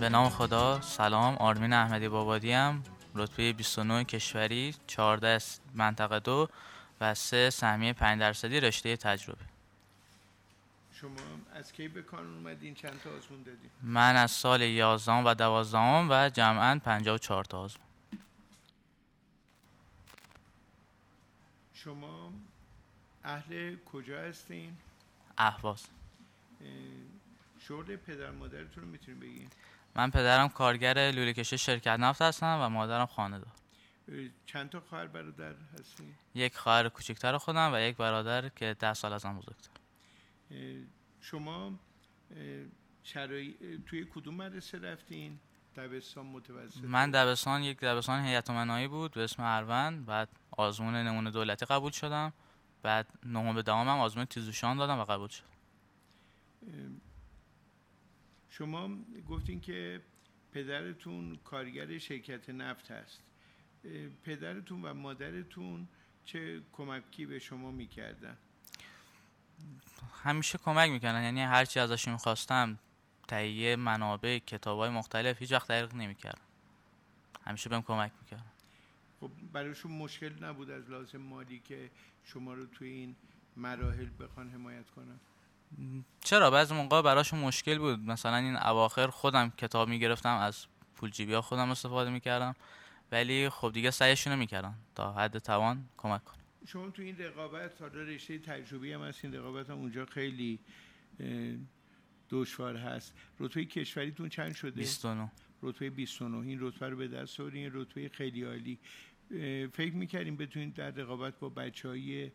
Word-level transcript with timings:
به 0.00 0.08
نام 0.08 0.28
خدا. 0.28 0.80
سلام 0.80 1.34
آرمین 1.34 1.72
احمدی 1.72 2.08
بابادی 2.08 2.52
هم 2.52 2.82
رتبه 3.14 3.52
29 3.52 4.04
کشوری 4.04 4.74
14 4.86 5.38
منطقه 5.74 6.20
دو 6.20 6.48
و 7.00 7.14
سه 7.14 7.50
سهمیه 7.50 7.92
5 7.92 8.20
درصدی 8.20 8.60
رشته 8.60 8.96
تجربه. 8.96 9.44
شما 10.92 11.10
از 11.52 11.72
کی 11.72 11.88
به 11.88 12.02
کانون 12.02 12.34
اومدین؟ 12.34 12.74
چند 12.74 13.00
تا 13.04 13.10
آزمون 13.10 13.42
دادین؟ 13.42 13.70
من 13.82 14.16
از 14.16 14.30
سال 14.30 14.62
11 14.62 15.12
و 15.12 15.34
12 15.34 15.78
و 15.78 16.30
جمعا 16.34 16.80
54 16.84 17.44
تا 17.44 17.60
آزمون. 17.60 17.86
شما 21.74 22.32
اهل 23.24 23.76
کجا 23.92 24.20
هستین؟ 24.20 24.76
اهواز. 25.38 25.86
شغل 27.58 27.96
پدر 27.96 28.30
مادرتون 28.30 28.84
رو 28.84 28.90
می‌تونین 28.90 29.20
بگین 29.20 29.48
من 29.98 30.10
پدرم 30.10 30.48
کارگر 30.48 31.10
لوله 31.10 31.32
کشی 31.32 31.58
شرکت 31.58 32.00
نفت 32.00 32.22
هستم 32.22 32.58
و 32.62 32.68
مادرم 32.68 33.06
خانه 33.06 33.38
دار 33.38 33.52
چند 34.46 34.70
تا 34.70 34.80
خواهر 34.80 35.06
برادر 35.06 35.54
هستین 35.78 36.14
یک 36.34 36.56
خواهر 36.56 36.88
کوچکتر 36.88 37.38
خودم 37.38 37.70
و 37.74 37.80
یک 37.80 37.96
برادر 37.96 38.48
که 38.48 38.76
ده 38.78 38.94
سال 38.94 39.12
ازم 39.12 39.38
بزرگتر. 39.38 39.70
شما 41.20 41.72
شرای... 43.02 43.54
توی 43.86 44.04
کدوم 44.04 44.34
مدرسه 44.34 44.78
رفتین؟ 44.78 45.38
دبستان 45.76 46.26
متوسط؟ 46.26 46.84
من 46.84 47.10
دبستان 47.10 47.62
یک 47.62 47.80
دبستان 47.80 48.24
هیئت 48.24 48.50
منایی 48.50 48.88
بود 48.88 49.12
به 49.12 49.24
اسم 49.24 49.42
اروند 49.42 50.06
بعد 50.06 50.28
آزمون 50.50 50.94
نمونه 50.94 51.30
دولتی 51.30 51.66
قبول 51.66 51.92
شدم 51.92 52.32
بعد 52.82 53.06
نهم 53.26 53.54
به 53.54 53.62
دوامم 53.62 54.00
آزمون 54.00 54.24
تیزوشان 54.24 54.76
دادم 54.76 54.98
و 54.98 55.04
قبول 55.04 55.28
شدم 55.28 55.48
شما 58.50 58.90
گفتین 59.28 59.60
که 59.60 60.00
پدرتون 60.52 61.36
کارگر 61.44 61.98
شرکت 61.98 62.50
نفت 62.50 62.90
هست. 62.90 63.22
پدرتون 64.24 64.82
و 64.82 64.94
مادرتون 64.94 65.88
چه 66.24 66.60
کمکی 66.72 67.26
به 67.26 67.38
شما 67.38 67.70
می‌کردن؟ 67.70 68.36
همیشه 70.24 70.58
کمک 70.58 70.90
می‌کردن. 70.90 71.22
یعنی 71.22 71.42
هرچی 71.42 71.80
ازشون 71.80 72.12
می‌خواستم 72.12 72.78
تهیه 73.28 73.76
منابع 73.76 74.38
کتاب 74.38 74.78
های 74.78 74.90
مختلف 74.90 75.38
هیچ 75.38 75.52
وقت 75.52 75.68
دریق 75.68 75.94
نمی‌کردن 75.94 76.42
همیشه 77.44 77.70
بهم 77.70 77.82
کمک 77.82 78.12
می‌کردن. 78.22 78.52
خب 79.20 79.30
برایشون 79.52 79.92
مشکل 79.92 80.44
نبود 80.44 80.70
از 80.70 80.90
لازم 80.90 81.18
مالی 81.18 81.58
که 81.58 81.90
شما 82.24 82.54
رو 82.54 82.66
توی 82.66 82.88
این 82.88 83.16
مراحل 83.56 84.08
بخوان 84.20 84.50
حمایت 84.50 84.90
کنن؟ 84.90 85.20
چرا؟ 86.20 86.50
بعضی 86.50 86.74
موقع 86.74 87.02
براشون 87.02 87.40
مشکل 87.40 87.78
بود. 87.78 87.98
مثلا 87.98 88.36
این 88.36 88.56
اواخر 88.56 89.06
خودم 89.06 89.50
کتاب 89.50 89.88
می‌گرفتم 89.88 90.36
از 90.36 90.66
پول 90.96 91.10
جیبی 91.10 91.32
ها 91.32 91.42
خودم 91.42 91.70
استفاده 91.70 92.10
می‌کردم. 92.10 92.54
ولی 93.12 93.48
خب 93.48 93.72
دیگه 93.72 93.90
سعیشون 93.90 94.34
می‌کردن. 94.34 94.74
تا 94.94 95.12
حد 95.12 95.38
توان 95.38 95.88
کمک 95.96 96.24
کنم 96.24 96.38
شما 96.66 96.90
تو 96.90 97.02
این 97.02 97.18
رقابت 97.18 97.82
حالا 97.82 98.02
رشته 98.02 98.38
تجربی 98.38 98.92
هم 98.92 99.02
هست. 99.02 99.24
این 99.24 99.34
رقابت 99.34 99.70
هم 99.70 99.76
اونجا 99.76 100.06
خیلی 100.06 100.58
دشوار 102.30 102.76
هست. 102.76 103.14
رتبه 103.40 103.64
کشوریتون 103.64 104.28
چند 104.28 104.54
شده؟ 104.54 104.70
29 104.70 105.30
رتبه 105.62 105.90
29 105.90 106.46
این 106.46 106.58
رتبه 106.60 106.88
رو 106.88 106.96
به 106.96 107.08
دست 107.08 107.40
آورین 107.40 107.62
این 107.62 107.70
رتبه 107.74 108.08
خیلی 108.08 108.42
عالی. 108.42 108.78
فکر 109.72 109.94
می‌کردیم 109.94 110.36
بتونید 110.36 110.74
در 110.74 110.90
رقابت 110.90 111.38
با 111.38 111.48
بچه 111.48 111.88
های 111.88 112.30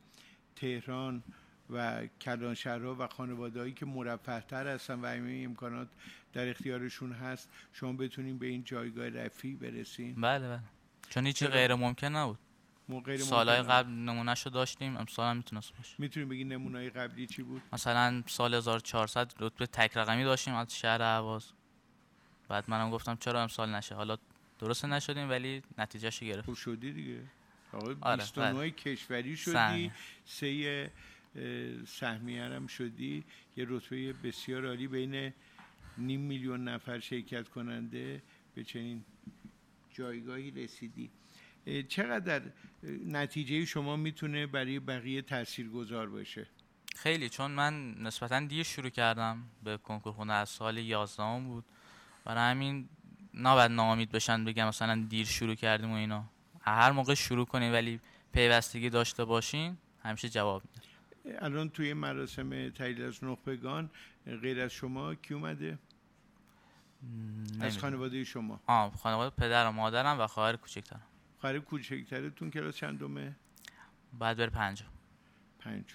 تهران 0.55 1.23
و 1.69 2.07
کلانشهرها 2.21 2.95
و 2.99 3.07
خانوادهایی 3.07 3.73
که 3.73 3.85
مرفه 3.85 4.39
تر 4.41 4.67
هستن 4.67 4.99
و 4.99 5.07
همه 5.07 5.41
امکانات 5.45 5.87
در 6.33 6.49
اختیارشون 6.49 7.11
هست 7.11 7.49
شما 7.73 7.93
بتونین 7.93 8.37
به 8.37 8.47
این 8.47 8.63
جایگاه 8.63 9.09
رفی 9.09 9.53
برسین. 9.53 10.15
بله 10.15 10.47
بله. 10.47 10.59
چون 11.09 11.25
هیچی 11.25 11.47
غیر 11.47 11.75
ممکن 11.75 12.07
نبود. 12.07 12.39
سالهای 13.19 13.61
قبل 13.61 13.89
نمونهشو 13.91 14.49
داشتیم 14.49 14.97
امسال 14.97 15.29
هم 15.29 15.37
می‌تونست 15.37 15.73
باشه. 15.77 15.95
می‌تونیم 15.97 16.29
بگی 16.29 16.43
نمونه 16.43 16.89
قبلی 16.89 17.27
چی 17.27 17.43
بود؟ 17.43 17.61
مثلا 17.73 18.23
سال 18.27 18.53
1400 18.53 19.33
رتبه 19.39 19.65
تک 19.65 19.97
رقمی 19.97 20.23
داشتیم 20.23 20.53
از 20.53 20.75
شهر 20.75 21.01
عواز 21.01 21.45
بعد 22.47 22.63
منم 22.67 22.91
گفتم 22.91 23.15
چرا 23.15 23.41
امسال 23.41 23.75
نشه؟ 23.75 23.95
حالا 23.95 24.17
درست 24.59 24.85
نشدیم 24.85 25.29
ولی 25.29 25.61
نتیجهش 25.77 26.19
گرفت 26.19 26.45
خوب 26.45 26.55
شدی 26.55 26.93
دیگه. 26.93 27.21
آقا 27.73 27.95
آره 28.01 28.15
29 28.17 28.53
بله. 28.53 28.71
کشوری 28.71 29.37
شدی 29.37 29.91
سه 30.25 30.91
سهمیه 31.87 32.43
هم 32.43 32.67
شدی. 32.67 33.23
یه 33.57 33.65
رتبه 33.69 34.13
بسیار 34.13 34.67
عالی 34.67 34.87
بین 34.87 35.33
نیم 35.97 36.19
میلیون 36.21 36.67
نفر 36.67 36.99
شرکت 36.99 37.49
کننده 37.49 38.21
به 38.55 38.63
چنین 38.63 39.03
جایگاهی 39.93 40.51
رسیدی. 40.51 41.09
چقدر 41.87 42.41
نتیجه 43.05 43.65
شما 43.65 43.95
می‌تونه 43.95 44.47
برای 44.47 44.79
بقیه 44.79 45.21
تأثیر 45.21 45.69
گذار 45.69 46.09
باشه؟ 46.09 46.47
خیلی 46.95 47.29
چون 47.29 47.51
من 47.51 47.93
نسبتا 47.93 48.39
دیر 48.39 48.63
شروع 48.63 48.89
کردم 48.89 49.43
به 49.63 49.77
کنکور 49.77 50.13
خونه 50.13 50.33
از 50.33 50.49
سال 50.49 50.77
11 50.77 51.39
بود. 51.39 51.65
برای 52.25 52.51
همین 52.51 52.89
نباید 53.33 53.71
ناامید 53.71 54.11
بشن 54.11 54.45
بگم 54.45 54.67
مثلا 54.67 55.05
دیر 55.09 55.25
شروع 55.25 55.55
کردیم 55.55 55.91
و 55.91 55.95
اینا. 55.95 56.25
هر 56.61 56.91
موقع 56.91 57.13
شروع 57.13 57.45
کنین 57.45 57.71
ولی 57.71 57.99
پیوستگی 58.33 58.89
داشته 58.89 59.25
باشین 59.25 59.77
همیشه 60.03 60.29
جواب 60.29 60.63
میده. 60.65 60.82
الان 61.25 61.69
توی 61.69 61.93
مراسم 61.93 62.69
تایید 62.69 63.01
از 63.01 63.23
نخبگان 63.23 63.89
غیر 64.25 64.61
از 64.61 64.71
شما 64.71 65.15
کی 65.15 65.33
اومده؟ 65.33 65.79
از 67.59 67.77
خانواده 67.77 68.23
شما 68.23 68.59
آه 68.67 68.91
خانواده 68.95 69.35
پدر 69.35 69.67
و 69.67 69.71
مادرم 69.71 70.19
و 70.19 70.27
خواهر 70.27 70.55
کوچکترم 70.55 71.01
خواهر 71.39 71.59
کوچکترتون 71.59 72.51
کلاس 72.51 72.75
چندمه؟ 72.75 73.35
بعد 74.19 74.37
بر 74.37 74.49
پنج 74.49 74.83
پنج 75.59 75.85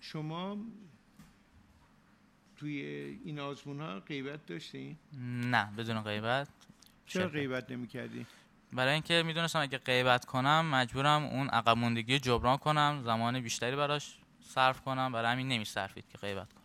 شما 0.00 0.58
توی 2.56 2.80
این 3.24 3.38
آزمون 3.38 3.80
ها 3.80 4.00
غیبت 4.00 4.46
داشتین؟ 4.46 4.96
نه 5.50 5.72
بدون 5.76 6.00
غیبت 6.00 6.48
چرا 7.06 7.28
غیبت 7.28 7.70
نمی 7.70 7.86
کردی؟ 7.86 8.26
برای 8.74 8.92
اینکه 8.92 9.22
می‌دونستم 9.26 9.60
اگه 9.60 9.78
غیبت 9.78 10.24
کنم 10.24 10.66
مجبورم 10.66 11.24
اون 11.24 11.48
عقب 11.48 11.76
موندگی 11.76 12.18
جبران 12.18 12.56
کنم 12.56 13.02
زمان 13.04 13.40
بیشتری 13.40 13.76
براش 13.76 14.18
صرف 14.40 14.80
کنم 14.80 15.12
برای 15.12 15.32
همین 15.32 15.48
نمیصرفید 15.48 16.04
که 16.08 16.18
غیبت 16.18 16.52
کنم 16.52 16.64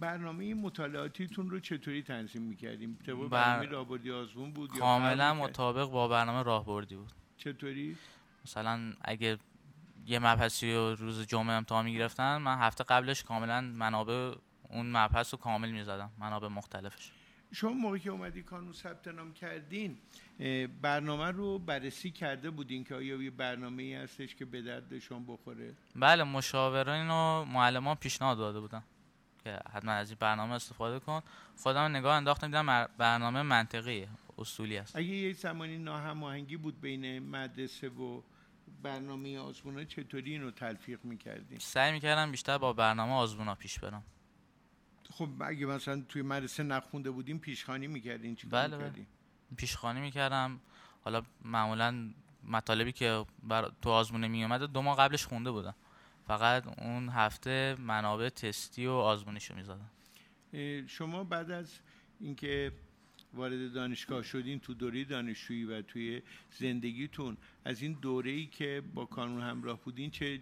برنامه 0.00 0.54
مطالعاتیتون 0.54 1.50
رو 1.50 1.60
چطوری 1.60 2.02
تنظیم 2.02 2.42
می‌کردیم؟ 2.42 2.98
طبق 3.06 3.28
برنامه 3.28 3.66
راهبردی 3.66 4.10
آزمون 4.10 4.52
بود 4.52 4.78
کاملا 4.78 5.34
مطابق 5.34 5.90
با 5.90 6.08
برنامه 6.08 6.42
راهبردی 6.42 6.96
بود 6.96 7.12
چطوری؟ 7.36 7.96
مثلا 8.44 8.92
اگه 9.02 9.38
یه 10.06 10.18
مبحثی 10.18 10.74
رو 10.74 10.94
روز 10.94 11.26
جمعه 11.26 11.52
امتحان 11.52 11.84
می‌گرفتن 11.84 12.36
من 12.36 12.58
هفته 12.58 12.84
قبلش 12.84 13.22
کاملا 13.22 13.60
منابع 13.60 14.34
اون 14.68 14.90
مبحث 14.90 15.34
رو 15.34 15.40
کامل 15.40 15.70
می‌زدم 15.70 16.10
منابع 16.18 16.48
مختلفش 16.48 17.12
شما 17.52 17.72
موقعی 17.72 18.00
که 18.00 18.10
اومدی 18.10 18.42
کانون 18.42 18.72
ثبت 18.72 19.08
نام 19.08 19.32
کردین 19.32 19.98
برنامه 20.82 21.30
رو 21.30 21.58
بررسی 21.58 22.10
کرده 22.10 22.50
بودین 22.50 22.84
که 22.84 22.94
آیا 22.94 23.22
یه 23.22 23.30
برنامه 23.30 23.82
ای 23.82 23.94
هستش 23.94 24.34
که 24.34 24.44
به 24.44 24.62
درد 24.62 24.98
شما 24.98 25.24
بخوره؟ 25.28 25.74
بله 25.96 26.24
مشاورین 26.24 27.10
و 27.10 27.44
معلمان 27.44 27.94
پیشنهاد 27.96 28.38
داده 28.38 28.60
بودن 28.60 28.82
که 29.44 29.58
حتما 29.72 29.92
از 29.92 30.10
این 30.10 30.16
برنامه 30.20 30.54
استفاده 30.54 31.00
کن. 31.00 31.22
خودم 31.56 31.96
نگاه 31.96 32.16
انداختم 32.16 32.46
دیدم 32.46 32.88
برنامه 32.98 33.42
منطقی 33.42 34.06
اصولی 34.38 34.78
است. 34.78 34.96
اگه 34.96 35.06
یه 35.08 35.32
زمانی 35.32 35.78
ناهماهنگی 35.78 36.56
بود 36.56 36.80
بین 36.80 37.18
مدرسه 37.18 37.88
و 37.88 38.22
برنامه 38.82 39.38
آزمونا 39.38 39.84
چطوری 39.84 40.32
اینو 40.32 40.50
تلفیق 40.50 41.04
می‌کردیم 41.04 41.58
سعی 41.58 41.92
می‌کردم 41.92 42.30
بیشتر 42.30 42.58
با 42.58 42.72
برنامه 42.72 43.12
آزمونا 43.12 43.54
پیش 43.54 43.78
برم. 43.78 44.02
خب 45.10 45.28
اگه 45.40 45.66
مثلا 45.66 46.02
توی 46.08 46.22
مدرسه 46.22 46.62
نخونده 46.62 47.10
بودیم 47.10 47.38
پیشخانی 47.38 47.86
می‌کردین 47.86 48.36
چی 48.36 48.46
بله 48.46 48.76
بله. 48.76 49.06
پیشخانی 49.56 50.00
می‌کردم. 50.00 50.60
حالا 51.04 51.22
معمولا 51.44 52.10
مطالبی 52.44 52.92
که 52.92 53.24
بر 53.42 53.70
تو 53.82 53.90
آزمونه 53.90 54.28
میومده 54.28 54.66
دو 54.66 54.82
ماه 54.82 54.96
قبلش 54.96 55.26
خونده 55.26 55.50
بودم. 55.50 55.74
فقط 56.26 56.78
اون 56.78 57.08
هفته 57.08 57.76
منابع 57.78 58.28
تستی 58.28 58.86
و 58.86 58.92
آزمونیشو 58.92 59.54
می‌زدم. 59.54 59.90
شما 60.86 61.24
بعد 61.24 61.50
از 61.50 61.78
اینکه 62.20 62.72
وارد 63.34 63.72
دانشگاه 63.72 64.22
شدین 64.22 64.60
تو 64.60 64.74
دوره 64.74 65.04
دانشجویی 65.04 65.64
و 65.64 65.82
توی 65.82 66.22
زندگیتون 66.50 67.36
از 67.64 67.82
این 67.82 67.92
دوره 67.92 68.30
ای 68.30 68.46
که 68.46 68.82
با 68.94 69.04
کانون 69.04 69.42
همراه 69.42 69.80
بودین 69.80 70.10
چه 70.10 70.40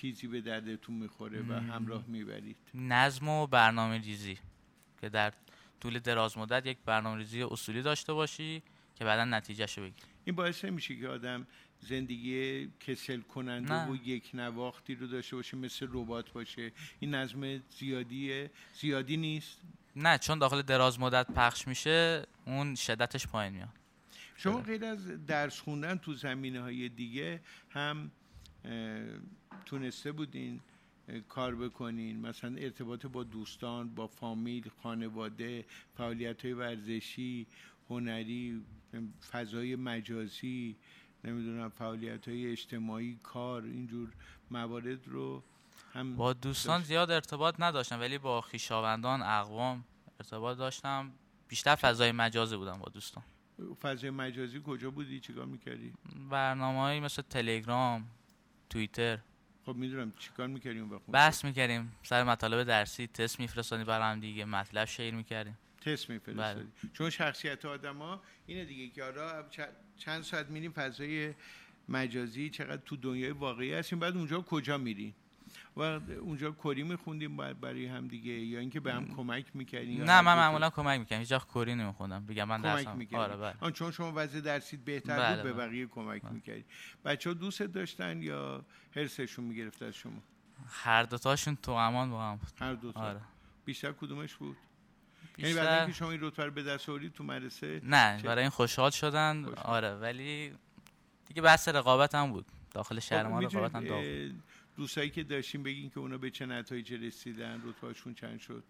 چیزی 0.00 0.26
به 0.26 0.40
دردتون 0.40 0.94
می‌خوره 0.94 1.42
و 1.42 1.52
همراه 1.52 2.04
می‌برید. 2.06 2.56
نظم 2.74 3.28
و 3.28 3.46
برنامه 3.46 3.98
ریزی 3.98 4.38
که 5.00 5.08
در 5.08 5.32
طول 5.80 5.98
دراز 5.98 6.38
مدت 6.38 6.66
یک 6.66 6.78
برنامه 6.84 7.18
ریزی 7.18 7.42
اصولی 7.42 7.82
داشته 7.82 8.12
باشی 8.12 8.62
که 8.94 9.04
بعدا 9.04 9.24
نتیجهشو 9.24 9.80
بگیری. 9.82 10.06
این 10.24 10.36
باعث 10.36 10.64
میشه 10.64 10.96
که 10.96 11.08
آدم 11.08 11.46
زندگی 11.80 12.66
کسل 12.80 13.20
کننده 13.20 13.74
و 13.74 13.96
یک 13.96 14.30
نواختی 14.34 14.94
رو 14.94 15.06
داشته 15.06 15.36
باشه 15.36 15.56
مثل 15.56 15.88
ربات 15.90 16.32
باشه. 16.32 16.72
این 17.00 17.14
نظم 17.14 17.62
زیادیه. 17.78 18.50
زیادی 18.74 19.16
نیست. 19.16 19.60
نه 19.96 20.18
چون 20.18 20.38
داخل 20.38 20.62
دراز 20.62 21.00
مدت 21.00 21.30
پخش 21.30 21.68
میشه 21.68 22.26
اون 22.46 22.74
شدتش 22.74 23.26
پایین 23.26 23.52
میاد. 23.52 23.68
شما 24.36 24.60
غیر 24.60 24.84
از 24.84 25.26
درس 25.26 25.60
خوندن 25.60 25.98
تو 25.98 26.14
زمینه 26.14 26.60
های 26.60 26.88
دیگه 26.88 27.40
هم 27.70 28.10
تونسته 29.66 30.12
بودین 30.12 30.60
کار 31.28 31.54
بکنین. 31.54 32.20
مثلا 32.20 32.56
ارتباط 32.56 33.06
با 33.06 33.24
دوستان 33.24 33.94
با 33.94 34.06
فامیل 34.06 34.70
خانواده 34.82 35.64
فعالیت 35.96 36.44
های 36.44 36.54
ورزشی 36.54 37.46
هنری 37.90 38.64
فضای 39.30 39.76
مجازی 39.76 40.76
نمی‌دونم 41.24 41.68
فعالیت 41.68 42.28
های 42.28 42.52
اجتماعی 42.52 43.18
کار 43.22 43.62
اینجور 43.62 44.08
موارد 44.50 45.08
رو 45.08 45.42
هم 45.94 46.16
با 46.16 46.32
دوستان 46.32 46.82
زیاد 46.82 47.10
ارتباط 47.10 47.54
نداشتم 47.58 48.00
ولی 48.00 48.18
با 48.18 48.40
خیشاوندان 48.40 49.22
اقوام 49.22 49.84
ارتباط 50.20 50.58
داشتم. 50.58 51.12
بیشتر 51.48 51.74
فضای 51.74 52.12
مجازی 52.12 52.56
بودم 52.56 52.78
با 52.78 52.90
دوستان. 52.94 53.24
فضای 53.82 54.10
مجازی 54.10 54.62
کجا 54.66 54.90
بودی؟ 54.90 55.20
چیکار 55.20 55.44
می‌کردی؟ 55.44 55.92
برنامه 56.30 57.00
مثل 57.00 57.22
تلگرام 57.22 58.06
توییتر. 58.70 59.18
خب 59.66 59.74
می‌دونم 59.74 60.12
چیکار 60.18 60.46
می‌کردیم 60.46 60.92
اون 60.92 61.00
بحث 61.12 61.44
می‌کردیم. 61.44 61.92
سر 62.02 62.24
مطالب 62.24 62.64
درسی 62.64 63.06
تست 63.06 63.40
میفرستادیم 63.40 63.86
برای 63.86 64.12
هم 64.12 64.20
دیگه 64.20 64.44
مطلب 64.44 64.84
شیر 64.84 65.14
می‌کردیم. 65.14 65.58
تست 65.80 66.10
میفرستادیم 66.10 66.72
بله. 66.82 66.90
چون 66.92 67.10
شخصیت 67.10 67.64
آدما 67.64 68.22
اینه 68.46 68.64
دیگه 68.64 68.88
که 68.88 69.04
حالا 69.04 69.44
چند 69.98 70.22
ساعت 70.22 70.46
میریم 70.46 70.72
فضای 70.72 71.34
مجازی 71.88 72.50
چقدر 72.50 72.82
تو 72.86 72.96
دنیای 72.96 73.30
واقعی 73.30 73.74
هستیم 73.74 73.98
بعد 73.98 74.16
اونجا 74.16 74.40
کجا 74.40 74.78
میریم؟ 74.78 75.14
و 75.78 75.82
اونجا 76.20 76.50
کری 76.50 76.82
میخوندیم 76.82 77.36
برای 77.36 77.86
هم 77.86 78.08
دیگه 78.08 78.32
یا 78.32 78.60
اینکه 78.60 78.80
به 78.80 78.92
هم 78.92 79.14
کمک 79.16 79.46
می‌کردیم 79.54 80.04
نه 80.04 80.20
من 80.20 80.34
معمولا 80.34 80.70
کمک 80.70 80.98
می‌کردم. 80.98 81.20
هیچ 81.20 81.32
کری 81.54 81.74
نمیخوندم. 81.74 82.26
بگم 82.26 82.44
من 82.44 82.60
درسم. 82.60 83.06
آره 83.14 83.36
بله. 83.36 83.70
چون 83.70 83.90
شما 83.90 84.12
وضع 84.16 84.40
درسید 84.40 84.84
بهتر 84.84 85.18
بله 85.18 85.34
بود 85.34 85.44
به 85.44 85.52
بله. 85.52 85.66
بقیه 85.66 85.86
کمک 85.86 86.22
بله. 86.22 86.32
می‌کردی 86.32 86.64
بچه 87.04 87.30
ها 87.30 87.34
دوست 87.34 87.62
داشتن 87.62 88.22
یا 88.22 88.64
حرسشون 88.96 89.44
می‌گرفت 89.44 89.82
از 89.82 89.94
شما؟ 89.94 90.22
هر 90.70 91.02
دوتاشون 91.02 91.56
تو 91.56 91.72
امان 91.72 92.10
با 92.10 92.30
هم 92.30 92.36
بود. 92.36 92.52
هر 92.60 92.74
دوتا. 92.74 93.00
آره. 93.00 93.20
بیشتر 93.64 93.92
کدومش 93.92 94.34
بود؟ 94.34 94.56
بیشتر... 95.36 95.48
یعنی 95.48 95.66
بعد 95.66 95.78
اینکه 95.78 95.92
شما 95.92 96.10
این 96.10 96.20
رتبه 96.22 96.50
به 96.50 96.62
دست 96.62 96.88
آوردید 96.88 97.12
تو 97.12 97.24
مدرسه 97.24 97.80
نه 97.84 98.22
برای 98.22 98.42
این 98.42 98.50
خوشحال 98.50 98.90
شدن. 98.90 99.44
آره 99.44 99.94
ولی 99.94 100.52
دیگه 101.26 101.42
بحث 101.42 101.68
رقابت 101.68 102.14
هم 102.14 102.32
بود. 102.32 102.46
داخل 102.70 102.98
شهر 102.98 103.24
خب، 103.24 103.30
ما 103.30 103.40
رقابت 103.40 103.74
هم 103.74 103.84
داخل 103.84 104.32
دوستایی 104.78 105.10
که 105.10 105.22
داشتیم 105.22 105.62
بگین 105.62 105.90
که 105.90 106.00
اونا 106.00 106.18
به 106.18 106.30
چه 106.30 106.46
نتایجی 106.46 106.96
رسیدن 106.96 107.62
رتبهشون 107.64 108.14
چند 108.14 108.40
شد؟ 108.40 108.64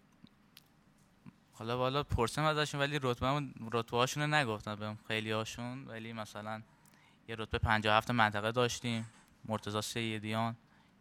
حالا 1.53 1.77
والا 1.77 2.03
پرسم 2.03 2.43
ازشون 2.43 2.81
ولی 2.81 2.99
رتبه 3.01 3.41
رتبه 3.71 3.97
هاشون 3.97 4.23
رو 4.23 4.29
نگفتن 4.29 4.75
بهم 4.75 4.97
خیلی 5.07 5.31
هاشون 5.31 5.85
ولی 5.87 6.13
مثلا 6.13 6.61
یه 7.27 7.35
رتبه 7.35 7.57
57 7.57 8.11
منطقه 8.11 8.51
داشتیم 8.51 9.05
مرتضی 9.45 9.81
سیدیان. 9.81 10.55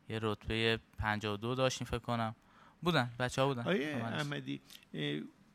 یه 0.08 0.18
رتبه 0.22 0.78
52 0.98 1.54
داشتیم 1.54 1.86
فکر 1.86 1.98
کنم. 1.98 2.34
بودن 2.82 3.10
بچه 3.18 3.42
ها 3.42 3.48
بودن. 3.48 3.62
آیه 3.62 3.96
احمدی 3.96 4.60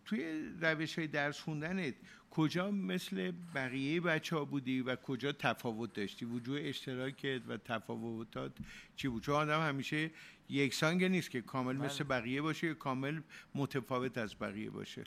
توی 0.05 0.49
روش 0.61 0.97
های 0.97 1.07
درس 1.07 1.39
خوندنت 1.39 1.93
کجا 2.31 2.71
مثل 2.71 3.31
بقیه 3.55 4.01
بچه 4.01 4.35
ها 4.35 4.45
بودی 4.45 4.81
و 4.81 4.95
کجا 4.95 5.31
تفاوت 5.31 5.93
داشتی؟ 5.93 6.25
وجود 6.25 6.61
اشتراکت 6.61 7.41
و 7.47 7.57
تفاوتات 7.57 8.51
چی 8.95 9.07
بود؟ 9.07 9.23
چون 9.23 9.35
آدم 9.35 9.67
همیشه 9.67 10.11
یکسانگ 10.49 11.03
نیست 11.03 11.31
که 11.31 11.41
کامل 11.41 11.73
بله. 11.73 11.85
مثل 11.85 12.03
بقیه 12.03 12.41
باشه 12.41 12.67
یا 12.67 12.73
کامل 12.73 13.21
متفاوت 13.55 14.17
از 14.17 14.35
بقیه 14.39 14.69
باشه. 14.69 15.03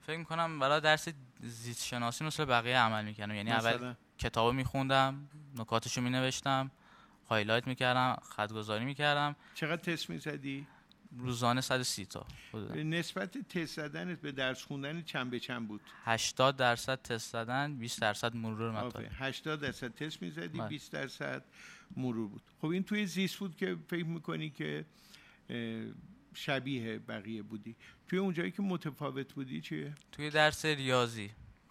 فکر 0.00 0.16
می‌کنم 0.16 0.58
برای 0.58 0.80
درس 0.80 1.08
زیست 1.40 1.84
شناسی 1.84 2.24
مثل 2.24 2.44
بقیه 2.44 2.78
عمل 2.78 3.04
می‌کنم 3.04 3.34
یعنی 3.34 3.50
اول 3.50 3.94
کتابو 4.18 4.52
میخوندم 4.52 5.28
نکاتشو 5.58 6.00
مینوشتم 6.00 6.70
highlight 7.28 7.66
می‌کردم 7.66 8.16
خطگذاری 8.36 8.84
می‌کردم. 8.84 9.36
چقدر 9.54 9.82
تست 9.82 10.10
می‌زدی؟ 10.10 10.66
روزانه 11.18 11.60
130 11.60 12.06
تا. 12.06 12.26
نسبت 12.74 13.38
تست 13.38 13.76
زدن 13.76 14.14
به 14.14 14.32
درس 14.32 14.62
خوندن 14.62 15.02
چند 15.02 15.30
به 15.30 15.40
چند 15.40 15.68
بود؟ 15.68 15.80
80 16.04 16.56
درصد 16.56 17.02
تست 17.02 17.32
زدن 17.32 17.74
20 17.74 18.00
درصد 18.00 18.36
مرور 18.36 18.70
مطالب. 18.70 19.10
80 19.12 19.60
درصد 19.60 19.94
تست 19.94 20.22
می‌زدی 20.22 20.60
20 20.60 20.92
بله. 20.92 21.02
درصد 21.02 21.44
مرور 21.96 22.28
بود. 22.28 22.42
خب 22.60 22.66
این 22.66 22.82
توی 22.82 23.06
زیست 23.06 23.36
بود 23.36 23.56
که 23.56 23.76
فکر 23.88 24.04
می‌کنی 24.04 24.50
که 24.50 24.84
شبیه 26.34 26.98
بقیه 26.98 27.42
بودی. 27.42 27.76
توی 28.08 28.18
اونجایی 28.18 28.50
که 28.50 28.62
متفاوت 28.62 29.34
بودی 29.34 29.60
چیه؟ 29.60 29.94
توی 30.12 30.30
درس 30.30 30.64
ریاضی. 30.64 31.30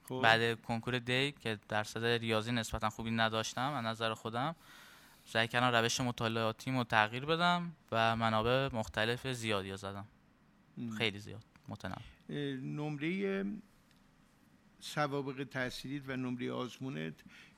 خب. 0.09 0.19
بعد 0.23 0.61
کنکور 0.61 0.99
دی 0.99 1.31
که 1.31 1.59
درصد 1.69 2.05
ریاضی 2.05 2.51
نسبتا 2.51 2.89
خوبی 2.89 3.11
نداشتم 3.11 3.73
از 3.73 3.85
نظر 3.85 4.13
خودم. 4.13 4.55
سعی 5.25 5.47
کردم 5.47 5.75
روش 5.75 6.01
مطالعاتیمو 6.01 6.83
تغییر 6.83 7.25
بدم 7.25 7.71
و 7.91 8.15
منابع 8.15 8.69
مختلف 8.73 9.27
زیادی 9.27 9.77
زدم. 9.77 10.07
خیلی 10.97 11.19
زیاد. 11.19 11.43
متنوع. 11.67 11.97
نمره 12.61 13.45
سوابق 14.79 15.43
تحصیلیت 15.43 16.03
و 16.07 16.15
نمره 16.15 16.51
آزمونت 16.51 17.13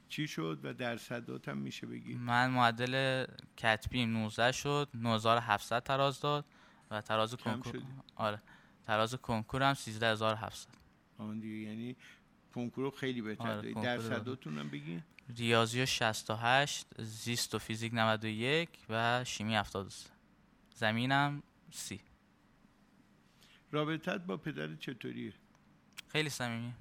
چی 0.10 0.28
شد 0.28 0.60
و 0.64 0.74
درصدات 0.74 1.50
هم 1.50 1.58
میشه 1.58 1.88
بگی؟ 1.88 2.14
من 2.14 2.50
معدل 2.50 3.26
کتبی 3.58 4.06
19 4.06 4.52
شد 4.52 4.90
9700 4.94 5.84
تراز 5.84 6.20
داد 6.20 6.46
و 6.92 7.02
تراز 7.02 7.36
کنکور 7.36 7.82
آره. 8.16 8.42
تراز 8.86 9.16
کنکور 9.16 9.64
هم 9.64 9.74
13700 9.74 10.68
آن 11.18 11.40
دیگه 11.40 11.70
یعنی 11.70 11.96
کنکور 12.58 12.92
خیلی 12.92 13.22
بهتر 13.22 13.58
آره 13.58 13.74
درصداتون 13.74 14.58
هم 14.58 14.70
بگی. 14.70 15.04
ریاضی 15.38 15.88
68 15.88 17.02
زیست 17.02 17.56
و 17.56 17.60
فیزیک 17.60 17.94
91 17.94 18.70
و 18.90 19.24
شیمی 19.24 19.56
73 19.56 20.10
زمینم 20.76 21.44
سی. 21.72 22.00
رابطت 23.72 24.22
با 24.26 24.38
پدر 24.38 24.76
چطوریه؟ 24.76 25.34
خیلی 26.08 26.30
صمیمی. 26.30 26.74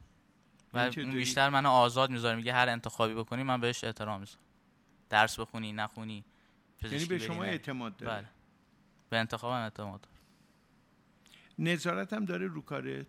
و 0.74 0.90
بیشتر 0.90 1.48
منو 1.48 1.68
آزاد 1.68 2.10
می‌ذاره 2.10 2.36
میگه 2.36 2.52
هر 2.52 2.68
انتخابی 2.68 3.14
بکنی 3.14 3.42
من 3.42 3.60
بهش 3.60 3.84
احترام 3.84 4.20
می‌ذارم. 4.20 4.40
درس 5.10 5.40
بخونی 5.40 5.72
نخونی 5.72 6.24
یعنی 6.82 7.04
به 7.04 7.18
شما 7.18 7.44
اعتماد 7.44 7.96
داره؟ 7.96 8.12
بله. 8.12 8.28
به 9.10 9.16
انتخابم 9.16 9.62
اعتماد 9.62 10.00
داره 10.00 10.16
نظارت 11.58 12.12
هم 12.12 12.24
داره 12.24 12.46
رو 12.46 12.62
کارت؟ 12.62 13.06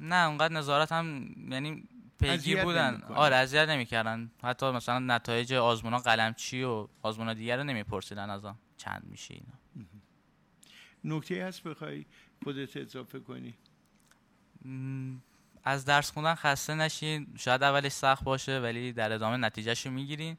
نه 0.00 0.26
اونقدر 0.26 0.54
نظارت 0.54 0.92
هم 0.92 1.34
یعنی 1.50 1.88
پیگیر 2.20 2.64
بودن. 2.64 3.02
آره 3.02 3.36
اذیت 3.36 3.68
نمی‌کردن. 3.68 4.30
حتی 4.42 4.70
مثلا 4.70 4.98
نتایج 4.98 5.52
آزمونا 5.52 5.98
قلمچی 5.98 6.62
و 6.62 6.88
آزمونا 7.02 7.34
دیگر 7.34 7.56
رو 7.56 7.64
نمیپرسیدن 7.64 8.30
ازم. 8.30 8.58
چند 8.76 9.04
میشه 9.10 9.34
اینا. 9.34 9.86
نکته 11.04 11.44
هست 11.44 11.62
بخوای 11.62 12.04
خودت 12.44 12.76
اضافه 12.76 13.20
کنی. 13.20 13.54
از 15.64 15.84
درس 15.84 16.10
خوندن 16.10 16.34
خسته 16.34 16.74
نشین. 16.74 17.26
شاید 17.38 17.62
اولش 17.62 17.92
سخت 17.92 18.24
باشه 18.24 18.60
ولی 18.60 18.92
در 18.92 19.12
ادامه 19.12 19.36
نتیجهش 19.36 19.86
رو 19.86 19.92
می‌گیرین. 19.92 20.36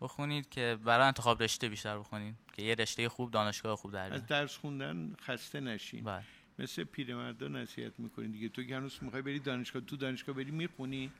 بخونید 0.00 0.48
که 0.48 0.78
برای 0.84 1.06
انتخاب 1.06 1.42
رشته 1.42 1.68
بیشتر 1.68 1.98
بخونید 1.98 2.34
که 2.52 2.62
یه 2.62 2.74
رشته 2.74 3.08
خوب 3.08 3.30
دانشگاه 3.30 3.76
خوب 3.76 3.92
در 3.92 4.14
از 4.14 4.26
درس 4.26 4.56
خوندن 4.56 5.14
خسته 5.20 5.60
نشین. 5.60 6.04
بله. 6.04 6.22
مثل 6.62 6.84
پیرمردا 6.84 7.48
نصیحت 7.48 7.92
می‌کنی 7.98 8.28
دیگه. 8.28 8.48
تو 8.48 8.62
که 8.62 8.76
هنوز 8.76 8.98
می‌خوای 9.02 9.22
بری 9.22 9.38
دانشگاه 9.38 9.82
تو 9.82 9.96
دانشگاه 9.96 10.34
بری 10.34 10.50
می‌خونی؟ 10.50 11.12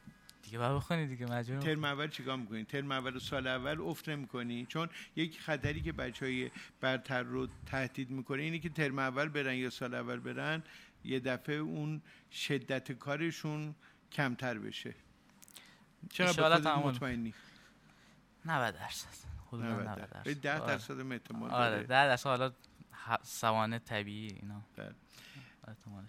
دیگه 0.43 0.59
باید 0.59 0.73
بخونی 0.73 1.07
دیگه 1.07 1.27
مجبور 1.27 1.61
ترم 1.61 1.85
اول 1.85 2.09
چیکار 2.09 2.37
می‌کنی؟ 2.37 2.65
ترم 2.65 2.93
اول 2.93 3.17
و 3.17 3.19
سال 3.19 3.47
اول 3.47 3.81
افت 3.81 4.09
نمی‌کنی؟ 4.09 4.67
چون 4.67 4.89
یک 5.17 5.41
خطری 5.41 5.83
که 5.83 5.93
بچه 5.93 6.27
های 6.27 6.51
برتر 6.81 7.23
رو 7.23 7.49
تهدید 7.67 8.11
می‌کنه 8.11 8.43
اینه 8.43 8.59
که 8.59 8.69
ترم 8.69 8.99
اول 8.99 9.29
برن 9.29 9.55
یا 9.55 9.71
سال 9.71 9.95
اول 9.95 10.17
برن 10.17 10.63
یه 11.05 11.21
دفعه 11.21 11.57
اون 11.57 12.03
شدت 12.33 12.93
کارشون 12.93 13.75
کمتر 14.13 14.59
بشه. 14.59 14.95
چرا 16.11 16.33
به 16.33 16.77
مطمئنی؟ 16.77 17.35
90 18.45 18.75
درصد. 18.75 19.09
90 19.53 19.87
درصد. 19.87 20.41
10 20.41 20.67
درصد 20.67 21.13
احتمال 21.13 21.51
آره 21.51 21.83
10 21.83 21.87
درصد. 21.87 22.29
حالا 22.29 22.53
سوانه 23.23 23.79
طبیعی 23.79 24.27
اینا. 24.27 24.63
بله. 24.77 24.95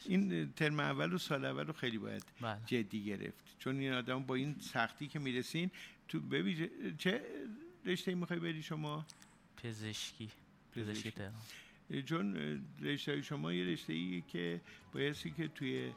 این 0.05 0.53
ترم 0.53 0.79
اول 0.79 1.13
و 1.13 1.17
سال 1.17 1.45
اول 1.45 1.67
رو 1.67 1.73
خیلی 1.73 1.97
باید 1.97 2.23
بله. 2.41 2.59
جدی 2.65 3.05
گرفت. 3.05 3.55
چون 3.59 3.79
این 3.79 3.93
آدم 3.93 4.23
با 4.23 4.35
این 4.35 4.55
سختی 4.59 5.07
که 5.07 5.19
می‌رسین 5.19 5.71
تو 6.07 6.19
ببین 6.19 6.69
چه 6.97 7.21
رشته 7.85 8.15
می‌خوای 8.15 8.39
بری 8.39 8.63
شما؟ 8.63 9.05
پزشکی. 9.63 10.29
پزشکی 10.75 11.11
تهران. 11.11 11.33
چون 12.05 12.37
رشته 12.81 13.21
شما 13.21 13.53
یه 13.53 13.65
رشته 13.65 13.93
ای 13.93 14.23
که 14.27 14.61
بایستی 14.93 15.31
که 15.31 15.47
توی 15.47 15.91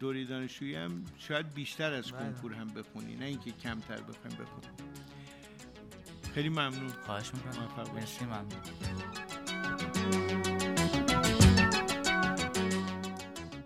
دوری 0.00 0.24
دانشجویی 0.24 0.74
هم 0.74 1.04
شاید 1.18 1.54
بیشتر 1.54 1.92
از 1.92 2.12
بله. 2.12 2.20
کنکور 2.20 2.54
هم 2.54 2.68
بخونی 2.68 3.16
نه 3.16 3.24
اینکه 3.24 3.52
کمتر 3.52 4.00
بخوایم 4.00 4.36
بخونی. 4.36 4.66
خیلی 6.34 6.48
ممنون. 6.48 6.88
خواهش 6.88 7.30
می‌کنم. 7.34 7.94
مرسی 7.94 8.24
ممنون. 8.24 10.17